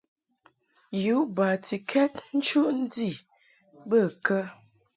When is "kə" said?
4.25-4.37